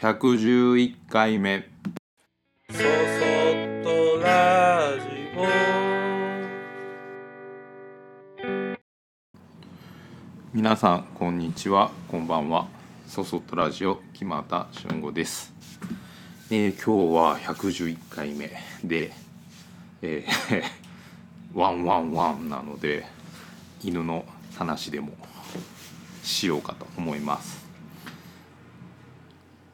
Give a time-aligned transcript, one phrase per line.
[0.00, 1.68] 111回目
[2.70, 2.84] そそっ
[3.82, 5.42] とラジオ。
[10.54, 11.90] 皆さんこんにちは。
[12.06, 12.68] こんばんは。
[13.08, 15.52] そそっとラジオ木又俊吾です、
[16.52, 18.52] えー今日は111回目
[18.84, 19.10] で、
[20.02, 20.62] えー
[21.58, 23.04] ワンワンワンなので
[23.82, 24.24] 犬の
[24.56, 25.10] 話でも
[26.22, 27.67] しようかと思います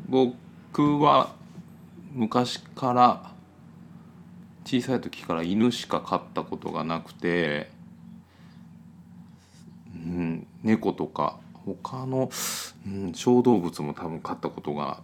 [0.08, 1.34] 僕は
[2.12, 3.32] 昔から
[4.64, 7.70] 小さい時から犬しか飼ったことがなくて
[9.94, 12.30] うん、猫とか他の、
[12.86, 15.02] うん、小動物も多分飼ったことが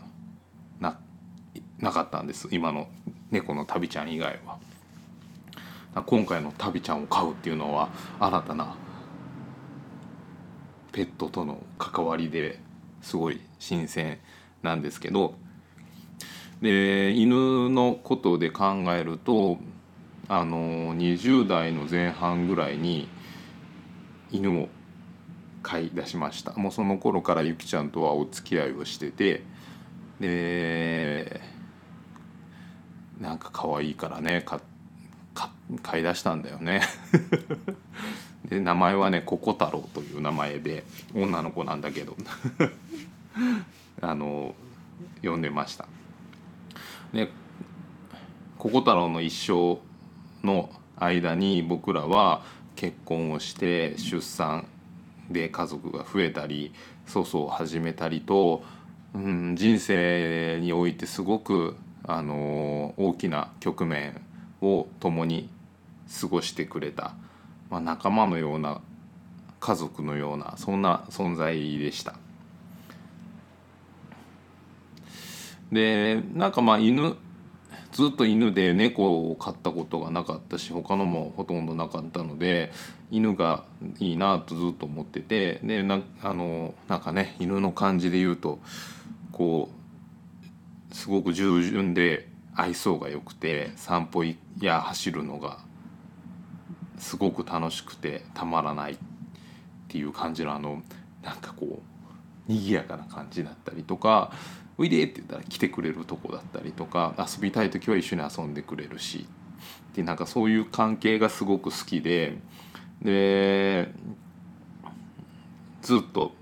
[0.78, 0.98] な
[1.78, 2.88] なかったんです今の
[3.30, 4.58] 猫のタビちゃん以外は。
[6.06, 7.88] 今回のタビちゃんを飼うっていうのは
[8.20, 8.76] 新たな
[10.92, 12.60] ペットとの関わりで
[13.02, 14.20] すごい新鮮
[14.62, 15.34] なんですけど
[16.60, 19.58] で犬のことで考えると
[20.28, 23.08] あの20代の前半ぐらいに
[24.30, 24.68] 犬を
[25.62, 26.52] 飼い出しました。
[26.52, 29.42] もうその頃からゆきちゃんとはお付き合いをしてて
[30.20, 31.40] で
[33.20, 34.60] なんか可愛いからねか
[35.34, 35.50] か
[35.82, 36.82] 飼い出したんだよね。
[38.48, 42.16] で名前はねココ太郎という名前で女の子なんだけど。
[44.00, 44.54] あの
[45.22, 45.86] 呼んでました
[47.12, 47.28] で
[48.58, 49.78] ココ太郎の一生
[50.46, 52.42] の間に僕らは
[52.76, 54.66] 結婚をして出産
[55.30, 56.72] で家族が増えたり
[57.06, 58.62] 粗相を始めたりと、
[59.14, 64.20] うん、人生においてすごくあの大きな局面
[64.60, 65.48] を共に
[66.20, 67.14] 過ごしてくれた、
[67.70, 68.80] まあ、仲間のような
[69.60, 72.14] 家族のようなそんな存在でした。
[75.72, 77.16] でなんかまあ犬
[77.92, 82.72] ずっと犬で猫を飼ったことがなかったし他のもほとんどなかったので
[83.10, 83.64] 犬が
[83.98, 88.60] いいなとずっと思っててでなあのなんかね犬の感じで言うと
[89.32, 89.70] こ
[90.90, 94.24] うすごく従順で愛想が良くて散歩
[94.60, 95.58] や走るのが
[96.98, 98.96] すごく楽しくてたまらないっ
[99.88, 100.82] ていう感じのあの
[101.22, 101.80] なんかこ
[102.48, 104.32] う賑やかな感じだったりとか
[104.80, 109.26] 「おいで」って言ったら来てくれるとこだったりとか遊びたい時は一緒に遊んでくれるし
[109.94, 112.38] でなんかそういう関係がすごく好きで
[113.02, 113.92] で
[115.82, 116.32] ずっと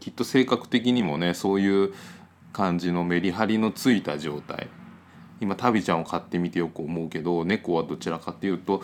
[0.00, 1.92] きっと性格的にもねそういう
[2.54, 4.68] 感じのメリハリのついた状態。
[5.40, 8.82] 今タビちゃんを飼ってみてよく思うけど猫はどちらかっていうと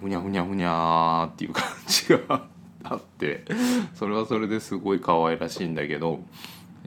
[0.00, 2.46] ふにゃふにゃふにゃっていう感じが
[2.84, 3.44] あって
[3.92, 6.20] それはそれですごい可愛らしいんだけど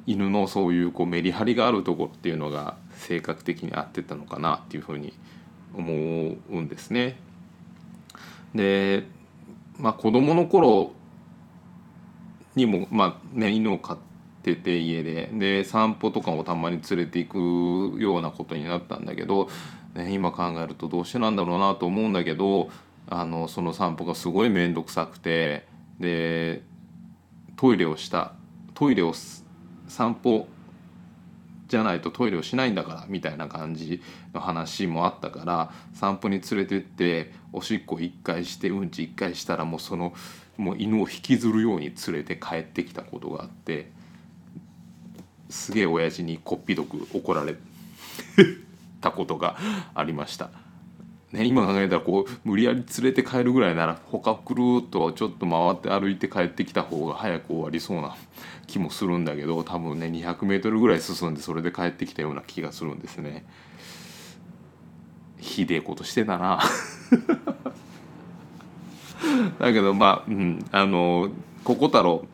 [0.07, 5.13] 犬のそういうこうメリハリがあるところっていうのが性格的に合ってたのかなっていうふうに
[5.73, 7.17] 思うんですね。
[8.53, 9.05] で
[9.77, 10.91] まあ子供の頃
[12.55, 13.97] にも、まあね、犬を飼っ
[14.43, 15.29] てて家で。
[15.33, 17.37] で散歩とかもたまに連れていく
[17.97, 19.49] ようなことになったんだけど、
[19.95, 22.69] ね、今考えるとどうしてなんだろうなと思うんだけど
[23.09, 25.67] あのその散歩がすごい面倒くさくて。
[25.99, 26.61] で
[27.55, 28.33] トイレをした。
[28.73, 29.13] トイレを
[29.87, 30.47] 散歩
[31.67, 34.01] じゃないとトイレをしないんだからみたいな感じ
[34.33, 40.13] の話もあったから散歩に連れてっておしっこ1回してうんち1回したらもうその
[40.57, 43.91] もう犬を引きずるように連れて帰ってきたことがあって
[45.49, 47.55] すげえ親父にこっぴどく怒られ
[49.01, 49.57] たことが
[49.93, 50.64] ありました。
[51.35, 58.15] ね、今考えたらこう無理やり連れて帰るぐらいなら他くるっとちょっと回って歩いて帰ってきた方が早く終わりそうな
[58.67, 63.45] 気もするんだけど多分ね 200m ぐらい進んでそれで帰ってきたような気がするんですね。
[65.37, 66.61] ひでえことしてたな
[69.59, 71.29] だけどまあ、うん、あの
[71.65, 72.25] ココ太郎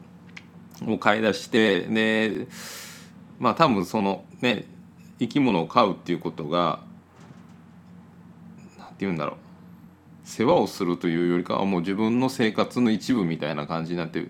[0.88, 2.48] を飼い出してで
[3.40, 4.66] まあ多分そのね
[5.20, 6.80] 生き物を飼うっていうことが
[9.02, 9.36] 言うんだろう。
[10.24, 14.28] 世話をするというよりかはもう自分の生活の一部みたいな感じになって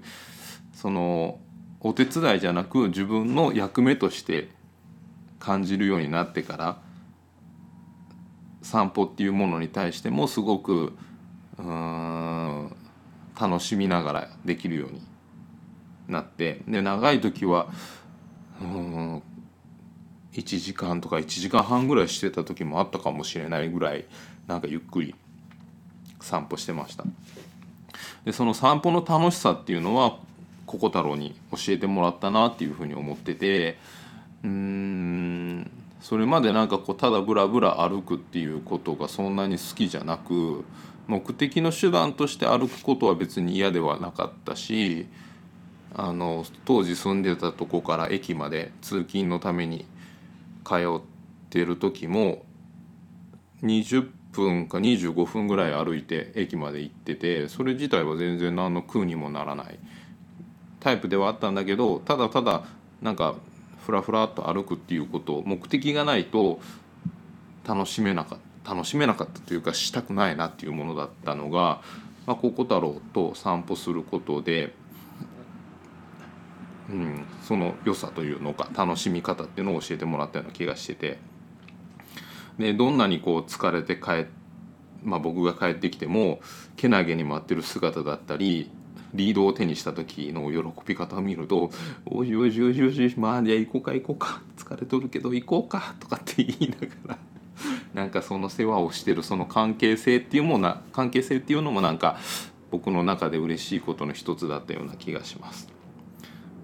[0.74, 1.40] その
[1.82, 4.50] お手伝いじゃなく自分の役目として
[5.40, 6.82] 感じるようになってから
[8.62, 10.94] 散歩っていうものに対してもすごく
[11.58, 12.76] うん
[13.40, 15.02] 楽しみながらできるように
[16.08, 17.70] なってで長い時は
[18.62, 19.24] うん
[20.34, 24.06] 1時間とか1時間半ぐらいしてた時もあったかもしれないぐらい
[24.48, 25.16] なんかゆっくり
[26.20, 27.04] 散歩してました。
[28.26, 30.20] でその散歩の楽しさっていうのは
[30.66, 33.78] ココ太郎に教えてもらったなっていうふうに思ってて
[34.44, 40.64] うーんそれまでなんかこうただブラブラ歩くっていうことがそんなに好きじゃなく
[41.08, 45.08] 目的の手段として歩くことは別に嫌ではなかったし
[45.94, 49.86] あの当時住んでたとこから駅まで通勤のために
[50.64, 51.02] 通っ
[51.50, 52.46] てる時も
[53.64, 59.80] 20分か25分ぐらい歩いて駅まで行っててそれ自体は全然何の苦にもならない。
[60.80, 62.64] タイプではあったんだけどただただ
[63.02, 63.36] なんか
[63.86, 66.60] ふらふらっと歩くっていうこと目的がないと
[67.68, 71.82] 楽しめなかった楽しめなかったというかしたくないなっていうものだったのが、
[72.26, 74.74] まあ、ココ太郎と散歩することで、
[77.44, 81.20] その良さというのか楽しみ方っていうのを教えてもらったような気がしてて。
[82.58, 84.26] でどんなにこう疲れて帰っ
[85.04, 86.40] まあ、僕が帰ってきても
[86.76, 88.70] けなげに待ってる姿だったり
[89.14, 91.70] リードを手にした時の喜び方を見ると
[92.06, 94.42] 「おいおいおいおいおいまあじゃあ行こうか行こうか。
[94.58, 97.18] 疲れとるけど行こうか」とかって言いながら。
[97.94, 102.18] なんかその世話をしてるその関係性っていうもな関係性っていうのもなんか
[102.72, 105.68] 僕の中で嬉しいことの一つだったような気がします。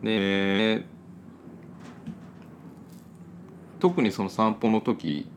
[0.04, 0.84] で
[3.80, 5.30] 特にその散歩の時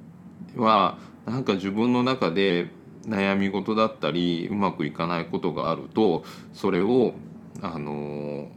[0.56, 2.68] はなんか自分の中で
[3.06, 7.14] 悩み事だったりうまくいかないことがあるとそれを
[7.62, 8.48] あの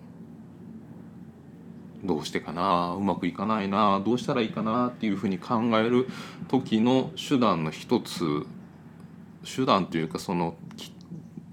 [2.04, 6.08] どうしてかなうまくいかないなどうしたらいいかなっていうふうに考える
[6.50, 8.46] 時の手段の一つ
[9.44, 10.56] 手段というかその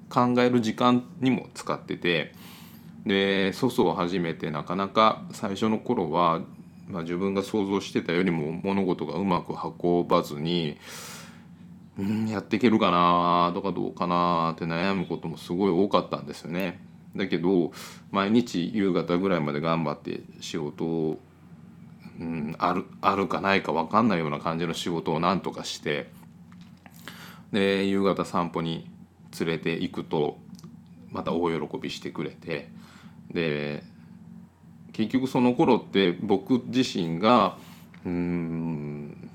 [0.09, 2.33] 考える時間にも使ってて
[3.07, 6.43] で粗相を始めてなかなか最初の頃は、
[6.89, 10.79] まあ、自分が想像してたよりも物事がうまく運ばずに
[11.99, 16.81] うんやっていけるかなとかどうかなって悩むこともすごい多かったんですよね。
[17.17, 17.73] だけど
[18.11, 21.19] 毎日夕方ぐらいまで頑張って仕事を、
[22.21, 26.11] うん、あるあるかないか分かんないような感じの仕事をなんとかして
[27.53, 28.89] で夕方散歩に
[29.39, 30.39] 連れて行くと
[31.11, 32.69] また大喜びしてくれて
[33.33, 33.83] で
[34.93, 37.57] 結局その頃って僕自身が
[38.05, 39.31] うん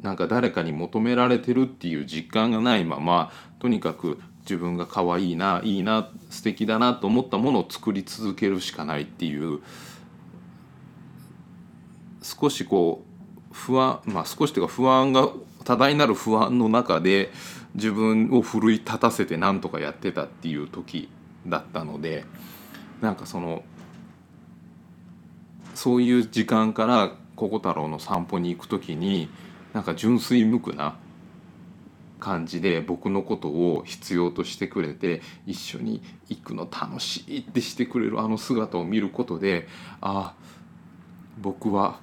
[0.00, 3.30] なんか誰かに求められてるっていう実感がないまま
[3.60, 9.60] とにかく自分が可愛いないいな素敵だなと思ったものを作り続けるしかないっていう
[12.22, 13.04] 少しこ
[13.50, 15.28] う不安まあ少しというか不安が
[15.64, 17.30] 多大なる不安の中で
[17.74, 21.08] 自分を奮い立たせて何とかやってたっていう時
[21.46, 22.24] だったので
[23.00, 23.62] なんかその
[25.74, 29.28] そういう時間からココ太郎の散歩に行く時に
[29.72, 30.96] なんか純粋無垢な
[32.20, 39.66] 感じで僕のことを必要としてくれて一緒に行くの楽しいってしてくれるあの姿を見ることで
[40.00, 40.42] ああ
[41.40, 41.98] 僕は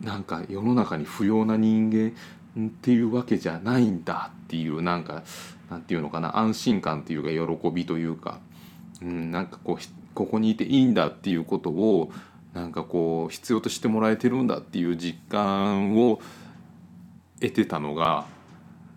[0.00, 2.12] なんか世の中に不要な人間
[2.66, 5.22] っていうわけじゃないんだっていうなんか
[5.70, 8.40] なんていうのかな安心感っていうか喜びというか、
[9.02, 9.84] うん、なんかこう
[10.14, 12.10] ここにいていいんだっていうことを
[12.54, 16.20] なんかこう必要としてもらえてるんだっていう実感を
[17.40, 18.26] 得てたのが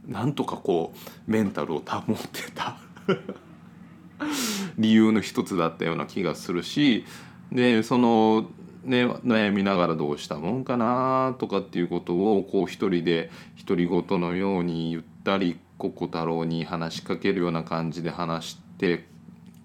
[0.08, 2.78] なんとかこうメンタルを保ってた。
[4.78, 7.06] 理由の一つだったような気がするし
[7.52, 8.50] でその
[8.84, 13.30] ね、悩みながらどうしたもんかなとかっていうことをこう一人で
[13.68, 19.06] 独り言のように言ったりココ太郎に話しかけるような感じで話して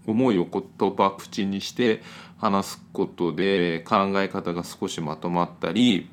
[0.07, 2.03] 思いを言葉口にして
[2.39, 6.09] 話すことで考え方が少しまとまったり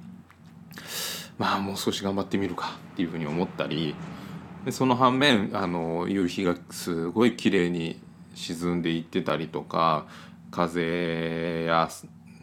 [1.37, 3.95] まあもう少し頑張ってみるかっていうふうに思ったり
[4.65, 7.99] でその反面あの夕日がすごい綺麗に
[8.35, 10.07] 沈んでいってたりとか
[10.51, 11.89] 風や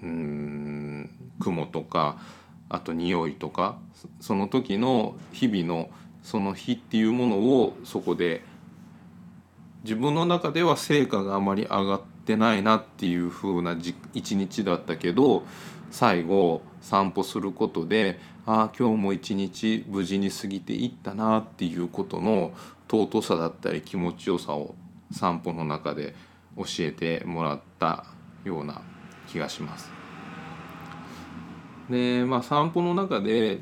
[0.03, 2.19] うん雲とか
[2.69, 3.79] あと匂いとか
[4.21, 5.91] その時の日々の
[6.23, 8.43] その日っていうものをそこで
[9.83, 13.77] 自分の中では成果があまり上がってないなっていう風な
[14.13, 15.45] 一日だったけど
[15.91, 22.53] 最後散歩することでああ今日も一日無事に過ぎていったなっていうことの
[22.91, 24.75] 尊さだったり気持ちよさを
[25.13, 26.15] 散歩の中で
[26.57, 28.05] 教えてもらった
[28.45, 28.83] ような
[29.31, 29.91] 気がします。
[31.89, 33.61] でまあ散歩の中で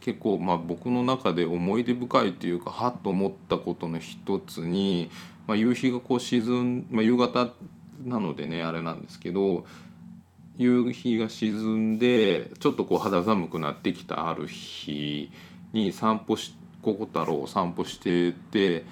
[0.00, 5.10] 結構まあ僕の中で思い出深いというかはっと思ったことの一つに、
[5.46, 7.50] まあ、夕日がこう沈ん、まあ、夕方
[8.04, 9.64] なのでねあれなんですけど
[10.56, 15.30] 夕日が沈んでちょっとこう肌寒くなってきたある日
[15.72, 18.84] に散歩しココ太郎を散歩してて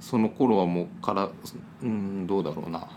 [0.00, 1.30] その頃はもうから
[1.82, 2.88] うんどうだろうな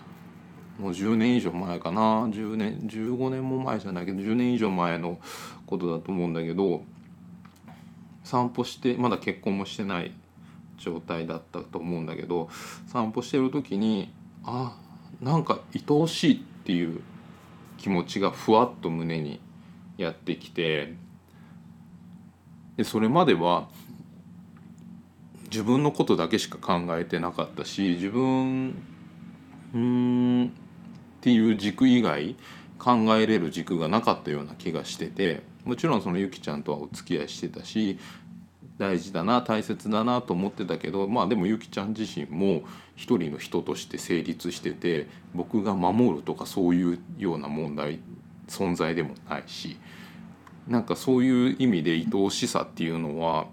[0.79, 2.01] もう10年以上前かな。
[2.27, 5.19] 10年15年も前じゃないけど10年以上前の
[5.65, 6.83] ことだと思うんだけど
[8.23, 10.11] 散歩してまだ結婚もしてない
[10.77, 12.49] 状態だったと思うんだけど
[12.87, 14.77] 散歩してる時にあ
[15.21, 17.01] なんか愛おしいっていう
[17.77, 19.41] 気持ちがふわっと胸に
[19.97, 20.93] やってきて
[22.77, 23.67] でそれまでは
[25.51, 28.75] 自分のことだけしか考えてなかったし自分
[29.73, 30.53] うん
[31.19, 32.37] っていう軸以外
[32.77, 37.99] 考えれる軸がなかったような気がしててもちろんそのゆきちゃんとはお付き合いしてたし
[38.77, 42.63] 大事だな大切だなと思ってたけどまあでもゆきちゃん自身も
[42.95, 47.99] 一人の人として成立してて僕が守るとかそういうような問題
[48.47, 49.77] 存在でもないし
[50.69, 53.47] なんかそういう意味で愛おしさっていうのは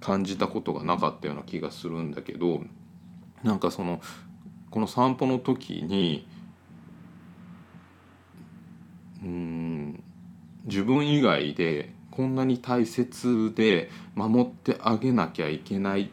[0.00, 2.62] 感じたことがなかったような気がするんだけど
[3.42, 4.00] なんかその
[4.70, 6.26] この散歩の時に
[9.24, 10.02] うん。
[10.66, 16.10] 自分以外でこんなに大切で守ってあげなきゃいけない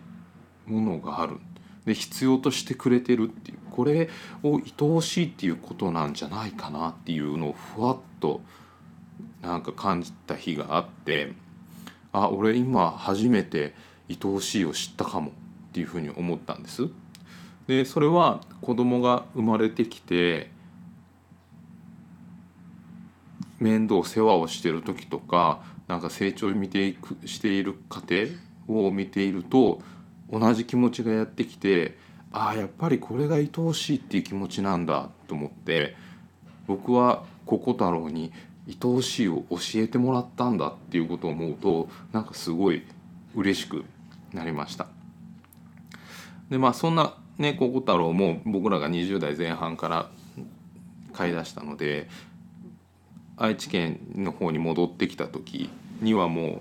[0.65, 1.37] ものがある。
[1.85, 3.57] で必要としてくれてるっていう。
[3.71, 4.09] これ
[4.43, 8.41] を愛おしいっていうことなんじゃないかなっていうのをふわっと
[9.41, 11.33] なんか感じた日があって
[12.11, 13.73] あ俺今初めて
[14.09, 15.33] 愛おしいを知ったかもっ
[15.71, 16.89] ていうふうに思ったんです。
[17.67, 20.51] でそれは子供が生まれてきて
[23.61, 28.23] 面倒世話をしてる時とかなんか成長を見ていくしている過程
[28.67, 29.81] を見ていると
[30.31, 31.97] 同じ気持ちがやってきて
[32.31, 35.95] ああやっぱりこれが愛おしいっていう気持ちなんだと思って
[36.65, 38.31] 僕はココ太郎に
[38.67, 42.83] 愛おしいを教えてもらったんだっていうことを思うとなんかすごい
[43.35, 43.85] 嬉しく
[44.33, 44.87] なりました。
[46.49, 50.09] でまあそんなねココ太郎も僕らが20代前半から
[51.13, 52.09] 買い出したので
[53.41, 55.69] 愛知県の方に戻ってきた時
[56.01, 56.59] にはもう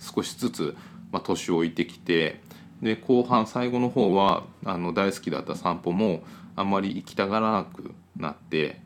[0.00, 0.76] 少しずつ、
[1.12, 2.40] まあ、年老いてきて
[2.82, 6.22] で後半最後の方はあの大好きだった散歩も
[6.56, 8.80] あんまり行きたがらなくなって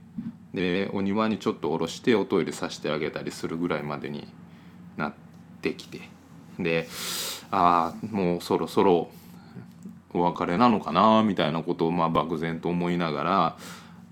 [0.55, 4.27] でお庭にちょっと下ろしておトイレさせてあげたりするぐらいまでに
[4.97, 5.13] なっ
[5.61, 6.01] てきて
[6.59, 6.89] で
[7.51, 9.09] ああもうそろそろ
[10.15, 13.57] お別れなのかなみたいなことをまあ漠然と思いながら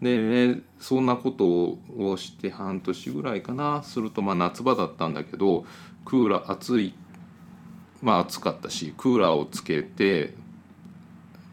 [0.01, 5.65] で、そんなことをして半年ぐらいかなするとまあ夏場だったんだけど
[6.05, 6.95] クーラー暑い
[8.03, 10.35] まあ暑かったしクーラーをつけて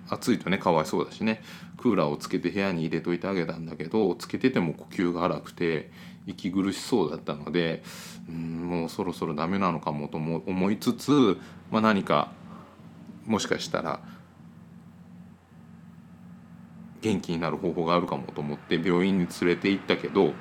[0.10, 1.42] 暑いとねかわいそうだしね
[1.78, 5.92] クーラーをつけて部屋に入れといてあげたんだけどつけてても呼吸が荒くて
[6.26, 7.84] 息苦しそうだったので
[8.30, 11.38] うんもうそろそろダメなのかもと思いつつ、
[11.72, 12.32] まあ、何か
[13.26, 14.00] もしかしたら
[17.02, 20.34] 元気になる方法があるかもと思って病院に連れて行ったけど、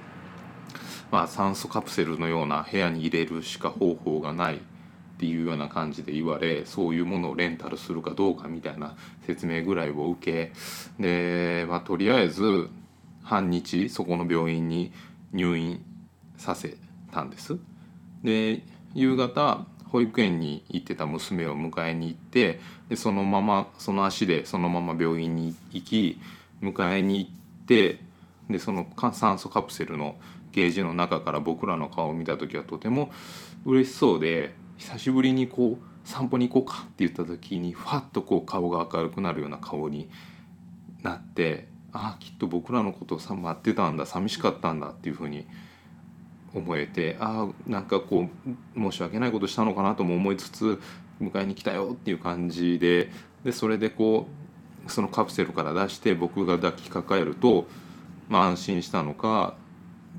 [1.11, 8.97] まあ、酸素カプセルのような部屋に入れるしか方法がないっていうような感じで言われそういうものをレンタルするかどうかみたいな
[9.27, 10.53] 説明ぐらいを受け
[11.03, 12.69] で、まあ、とりあえず
[13.23, 14.93] 半日そこの病院に
[15.33, 15.85] 入院
[16.37, 16.77] させ
[17.13, 17.57] たんです。
[18.23, 18.63] で
[18.95, 26.21] 夕方保育園に行ってた娘を迎えに行ってでそのままその足でそのまま病院に行き
[26.73, 27.31] 迎えに行っ
[27.67, 28.01] て
[28.51, 30.17] でその酸素カプセルの
[30.53, 33.11] ゲージの中から僕らの顔を見た時はとても
[33.65, 40.09] 嬉しそうで久しぶりにこう散歩に行こうかって言った時にファッとこう顔が明るくなるような顔に
[41.03, 45.47] なってああきっと僕らのことをさ待ってたんだ寂しかったんだっていうふうに
[46.55, 48.29] 思えてああなんかこ
[48.77, 50.81] う申し訳ないことしたのかなとも思いつつ
[51.21, 53.11] 迎えに来たよっていう感じで
[53.45, 54.46] でそれでこう
[54.89, 57.67] そのカプセルから出して僕が抱きかかえると、
[58.29, 59.55] まあ、安心したのか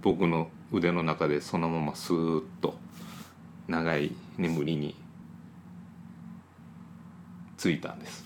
[0.02, 2.76] 僕の腕の中でそのままスーッと
[3.68, 4.96] 長い眠りに
[7.58, 8.24] ついたんです。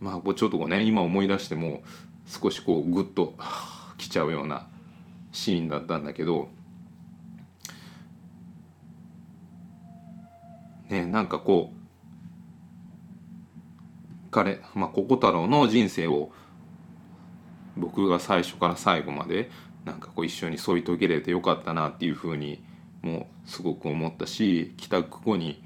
[0.00, 1.82] まあちょっとこうね今思い出しても
[2.26, 3.34] 少しこうグッと
[3.96, 4.66] きちゃうような
[5.32, 6.48] シーンだったんだけど
[10.88, 11.77] ねなんかこう
[14.30, 16.30] 彼、まあ、ココ太郎の人生を
[17.76, 19.50] 僕が最初から最後まで
[19.84, 22.62] なんかこう一緒に添い遂げれてよかったなっていうふうに
[23.02, 25.62] もうすごく思ったし帰宅後に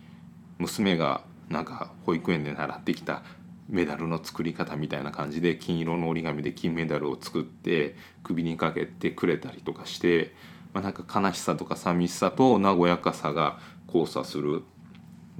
[0.58, 3.22] 娘がなんか保育園で習ってきた
[3.68, 10.34] メダルの作り方みたいな感じで金色の折り紙で金メダルを作って首にかけてくれたりとかして、
[10.74, 14.62] まあ、なんか悲しさとか寂しさと和やかさが交差する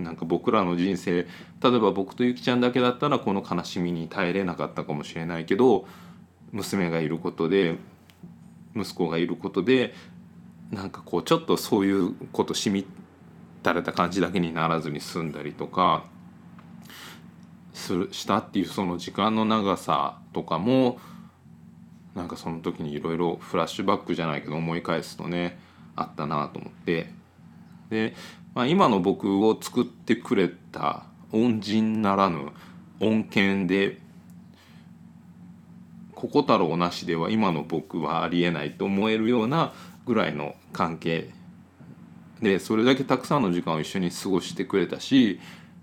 [0.02, 1.26] なんか僕らの人生
[1.62, 5.87] 例えば僕とゆきちゃんだけだったらこの悲しみに耐えれなかったかもしれないけど
[6.52, 7.76] 娘がいることで
[8.75, 9.94] 息子がいることで
[10.71, 12.85] なんかこうちょっとそういうことしみっ
[13.62, 16.04] たれた感じだけにならずに済んだりとか
[17.73, 20.99] するしたっていうその時間の長さとかも
[22.14, 25.59] なんかその時にいろいろフラッシュバックじゃないけど思い返すとね
[25.97, 27.11] あったなと思って。
[27.90, 28.14] で、
[28.54, 32.50] まあ、今の僕を作ってくれた恩人ならぬ
[33.00, 33.99] 恩恵で
[36.14, 39.73] ここ太郎なしでは今の僕はありえないと思えるような
[40.06, 41.30] ぐらいの関係
[42.40, 45.40] でそれだけたくさんの時間を一緒に過ごしてくれたし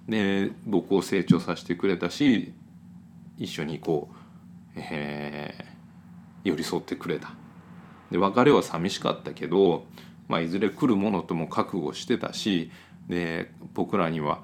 [0.08, 2.54] で僕を成長させてくれたし
[3.38, 4.16] 一緒にこう、
[4.76, 7.34] えー、寄り添ってくれた。
[8.12, 9.86] で別れは寂しかったけど、
[10.30, 12.72] まあ、いずれ来るものとも覚悟してたし
[13.10, 14.44] で僕らには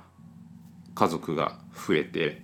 [0.96, 2.42] 家族が増えて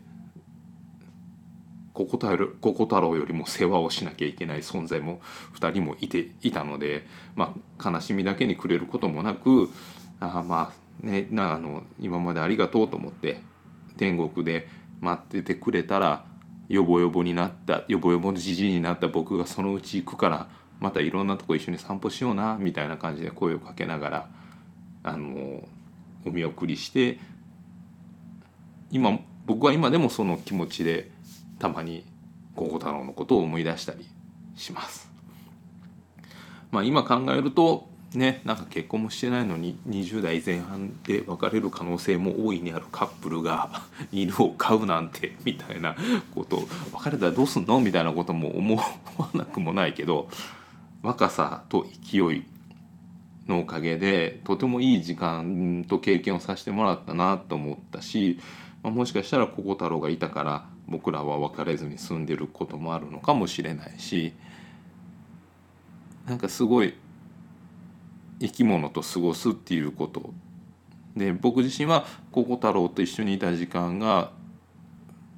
[1.93, 5.19] ここ太郎ここ太郎よりも世話をしなきゃいけない存在も
[5.59, 7.05] 2人もいていたので、
[7.35, 9.69] まあ、悲しみだけにくれることもなく
[10.19, 10.71] あま
[11.03, 13.41] あねあの今までありがとうと思って
[13.97, 14.67] 天国で
[15.01, 16.25] 待っててくれたら
[16.69, 20.47] よぼよぼになったよぼよぼのじじいになった僕がそのうち行くから
[20.81, 24.29] またいろんなとこ一緒に散歩しようなみたいな感じで声をかけながら
[25.03, 25.63] あの
[26.25, 27.19] お見送りして
[28.91, 31.09] 今僕は今でもその気持ちで
[31.59, 32.03] たまに
[32.55, 34.05] ココ太郎のことを思い出したり
[34.55, 35.09] します。
[36.71, 45.95] まあ、今考えるとねなんか結婚もしてないのに20代前半で別れる可能性も大いにあるカップルが 犬を飼うなんてみたいな
[46.33, 47.79] こと別れたらどうすんの？
[47.79, 48.83] みたいなことも思わ
[49.33, 50.29] なくもないけど
[51.03, 52.45] 若さと勢い
[53.47, 58.39] のおかげでとてもいい時間と経験をさせてもらったなと思ったし、
[58.83, 64.33] まあ、もしかしたらココ太郎がいたから僕らは別れずに住んでることもあるのかもしれないし
[66.27, 66.93] なんかすごい
[68.39, 70.33] 生き物と過ごすっていうこと。
[71.15, 74.31] で僕自身はココ太郎と一緒にいた時間が、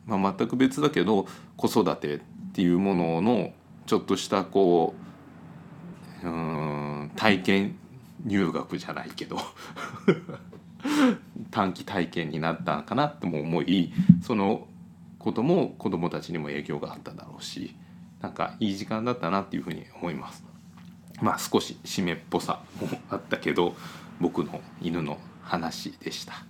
[0.06, 1.26] まあ、全く別だけど
[1.58, 2.20] 子育てっ
[2.54, 3.54] ていうものの
[3.88, 5.13] ちょっとしたこう
[6.24, 7.76] うん体験
[8.26, 9.38] 入学じゃないけど
[11.52, 14.68] 短期体験になったのかなとも思いその
[15.20, 17.76] ことも子どもたちにも影響があっただろうし
[18.22, 20.46] なんかいい時間だったなっていうふうに思います。
[21.22, 23.76] まあ少し湿っぽさもあったけど
[24.20, 26.46] 僕の犬の話でした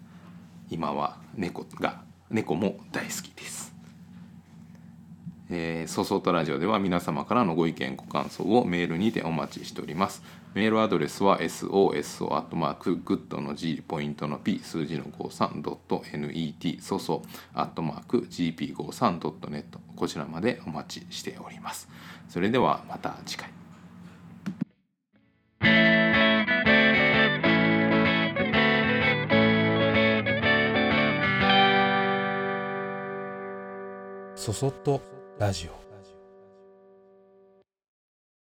[0.70, 3.73] 今は猫が猫も大好きです
[5.56, 10.24] えー、ソソートラジオでは皆様からのご意見ご感想をメールにてお待ちしております。
[10.56, 17.22] メールアドレスは soso.good の G ポイントの P 数字の 53.net ソソ
[17.54, 19.64] .gp53.net
[19.96, 21.88] こちらまでお待ちしております。
[22.30, 23.50] それではまた次回。
[34.36, 35.93] そそっとラジオ。